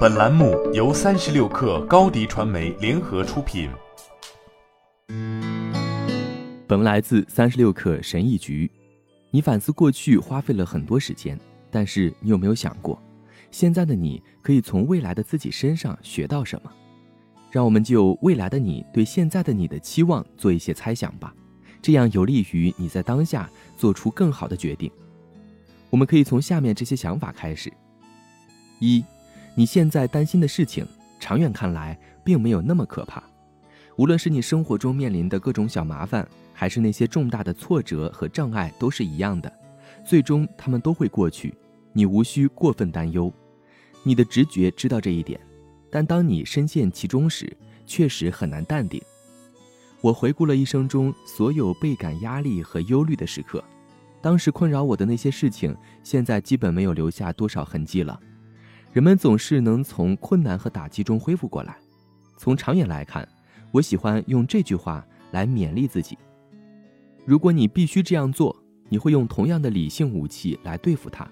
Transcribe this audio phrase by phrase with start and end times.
[0.00, 3.70] 本栏目由三十六氪高低传媒联合出品。
[6.66, 8.70] 本文来自三十六氪神译局。
[9.30, 11.38] 你反思过去花费了很多时间，
[11.70, 13.00] 但是你有没有想过，
[13.50, 16.70] 现在的你可以从未来的自己身上学到什么？
[17.50, 21.34] 让我们就未来的你对现在的你的期望做一些猜想吧，
[21.80, 24.90] 这样有利于你在当下做出更好的决定。
[25.88, 27.72] 我们可以从下面这些想法开始：
[28.78, 29.04] 一，
[29.60, 30.86] 你现在担心的事情，
[31.18, 33.22] 长远看来并没有那么可怕。
[33.96, 39.52] 无论是你生活中面临的各种小麻烦，还是那些重大的挫折和障碍，都是一样的，
[40.02, 41.54] 最终他们都会过去。
[41.92, 43.30] 你无需过分担忧，
[44.02, 45.38] 你的直觉知道这一点。
[45.90, 47.54] 但当你深陷其中时，
[47.86, 48.98] 确实很难淡定。
[50.00, 53.62] 我回顾了一生中所有倍感压力和忧虑的时刻。
[54.22, 58.18] 当时困扰我的那些事情，现在基本没有留下多少痕迹了。
[58.92, 61.76] 人们总是能从困难和打击中恢复过来。
[62.36, 63.26] 从长远来看，
[63.70, 66.18] 我喜欢用这句话来勉励自己：
[67.24, 68.56] 如果你必须这样做，
[68.88, 71.30] 你会用同样的理性武器来对付它，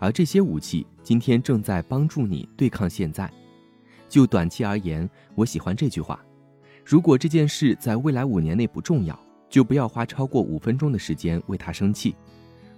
[0.00, 3.30] 而这些武器今天正在帮助你对抗现在。
[4.08, 6.18] 就短期而言，我喜欢这句话：
[6.84, 9.16] 如果这件事在未来五年内不重要，
[9.48, 12.16] 就不要花超过五分钟的时间为它生气。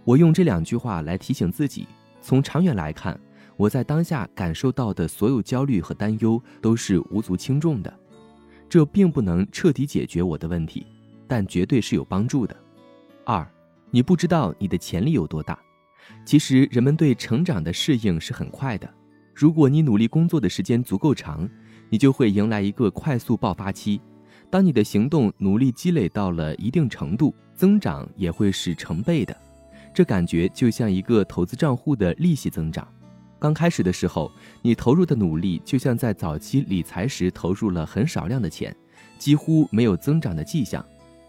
[0.05, 1.87] 我用这两句话来提醒自己：
[2.21, 3.19] 从长远来看，
[3.59, 7.93] 我在当下感受到的所有焦虑和担忧都是无足轻重的。
[8.69, 10.87] 这并不能彻底解决我的问题，
[11.27, 12.57] 但绝对是有帮助的。
[13.25, 13.45] 二，
[13.91, 15.59] 你不知道你的潜力有多大。
[16.25, 18.89] 其实，人们对成长的适应是很快的。
[19.35, 21.49] 如果你努力工作的时间足够长，
[21.91, 24.01] 你就会迎来一个快速爆发期。
[24.49, 29.37] 当你的行动努力积累到了一定程度，增长也会是成倍的。
[29.93, 32.87] 这感觉就像一个投资账户的利息增长。
[33.39, 34.31] 刚开始的时候，
[34.63, 38.75] 你投入的努力就像在早期理财时投入了很少量的钱，
[39.19, 40.85] 几乎没有增长的迹象，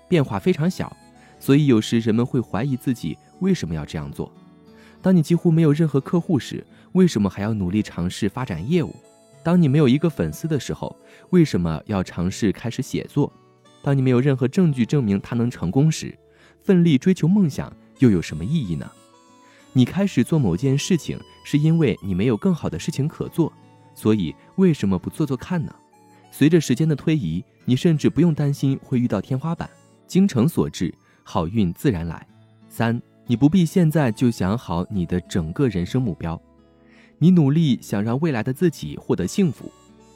[0.07, 0.95] 变化非常小。
[1.39, 4.31] 所以有时人们会怀疑自己为什么要这样做。
[5.01, 8.93] 当你几乎没有任何客户时，为什么还要努力尝试发展业务？
[9.41, 10.93] 当你没有一个粉丝的时候，
[11.29, 13.31] 为什么要尝试开始写作？
[13.81, 16.13] 当你没有任何证据证明它能成功时，
[16.61, 18.91] 奋力追求梦想又有什么意义呢？
[19.73, 23.51] 你开始做某件事情，是因为你没有更好的事情可做，
[23.93, 25.73] 所以为什么不做做看呢？
[26.31, 29.69] 随着时间的推移，你甚至不用担心会遇到天花板，
[30.07, 30.93] 精诚所至，
[31.23, 32.25] 好运自然来。
[32.67, 36.39] 三，你不必现在就想好你的整个人生目标。
[37.17, 39.71] 你努力想让未来的自己获得幸福，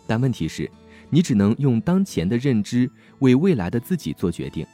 [0.08, 0.69] 但问题是，
[1.09, 4.66] 你只能用当前的认知为未来的自己做决定，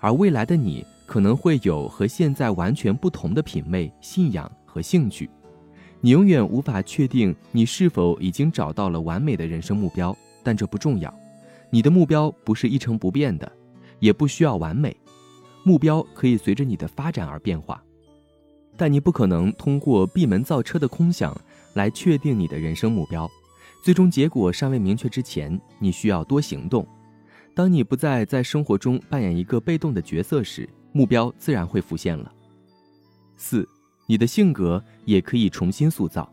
[0.00, 5.30] 而未来的你可能会有和现在完全不同的品味、信仰和兴趣。
[6.02, 11.12] 你永远无法确定你是否已经找到了完美的人生目标，但这不重要。
[11.70, 13.50] 你的目标不是一成不变的，
[14.00, 14.94] 也不需要完美。
[15.64, 17.82] 目标可以随着你的发展而变化，
[18.76, 21.34] 但你不可能通过闭门造车的空想。
[21.74, 23.30] 来确定你的人生目标，
[23.84, 26.88] 最终结果尚未明确之前，你需要多行动。
[27.54, 32.32] 当你不再在生活中扮演一个被动的角色时，目标自然会浮现了。
[33.36, 33.68] 四，
[34.06, 36.26] 你的性格也可以重新塑造。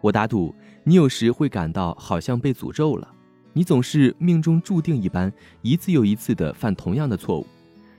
[0.00, 3.06] 我打赌，你有时会感到好像被诅咒了，
[3.52, 7.46] 你总是命中注定一般，一次又一次地犯同样的错误，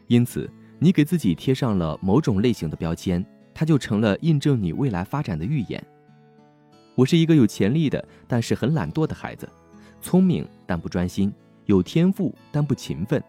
[0.07, 0.49] 因此
[0.79, 3.23] 你给自己贴上了某种类型的标签，
[3.53, 5.85] 它就成了印证你未来发展的预言。
[6.95, 9.47] 我是一个有潜力的，但是很懒惰的孩子，
[10.01, 11.31] 聪明但不专心，
[11.66, 13.23] 有天赋但不勤奋。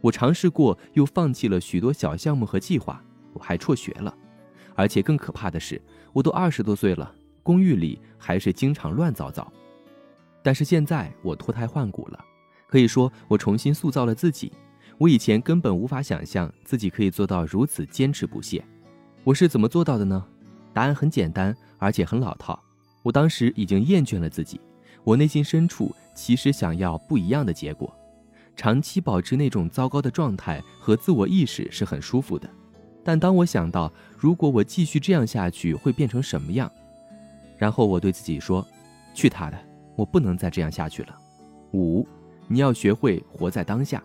[0.00, 4.14] 我尝试过，又放弃了许多小项目和计划，我还辍学了。
[4.74, 5.80] 而且更可怕的是，
[6.12, 9.52] 我都二十多岁了，公寓里还是经常乱糟糟。
[10.42, 12.24] 但是现在我脱胎换骨了，
[12.68, 14.52] 可以说我重新塑造了自己。
[14.98, 18.64] 我以前根本无法想象自己可以做到如此坚持不懈。
[19.24, 20.24] 我是怎么做到的呢？
[20.72, 22.60] 答案很简单，而且很老套。
[23.02, 24.60] 我当时已经厌倦了自己，
[25.02, 27.92] 我内心深处其实想要不一样的结果。
[28.58, 32.50] 长期保持那种糟糕的状态和自我意识是很舒服的，
[33.04, 36.68] 但当我想到如果我继续这样下去会变成什么样，
[37.56, 38.66] 然后我对自己说
[39.14, 39.56] ：“去他的，
[39.94, 41.16] 我不能再这样下去了。”
[41.72, 42.04] 五，
[42.48, 44.02] 你要学会活在当下，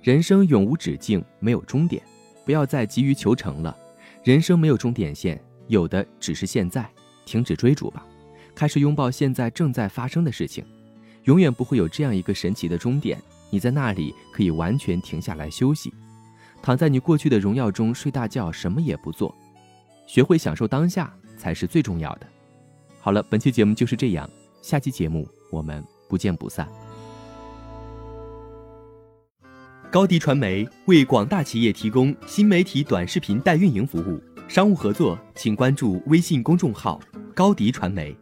[0.00, 2.02] 人生永无止境，没有终点，
[2.46, 3.76] 不要再急于求成了。
[4.22, 6.88] 人生没有终点线，有的只是现在。
[7.26, 8.06] 停止追逐吧。
[8.54, 10.64] 开始拥抱现在正在发生的事情，
[11.24, 13.18] 永远不会有这样一个神奇的终点。
[13.54, 15.94] 你在那里可以完全停下来休息。
[16.60, 19.32] 躺在你过去的荣耀中睡大觉什么也不做。
[20.08, 22.26] 学会享受当下才是最重要的。
[22.98, 24.28] 好了本期节目就是这样
[24.60, 26.68] 下期节目我们不见不散。
[29.88, 37.00] 高迪传媒为广大企业提供新媒体短视频代运营服务商务合作请关注微信公众号
[37.32, 38.16] 高迪传媒